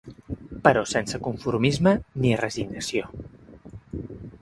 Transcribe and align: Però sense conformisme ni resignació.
Però 0.67 0.81
sense 0.91 1.19
conformisme 1.27 1.95
ni 2.25 2.35
resignació. 2.43 3.15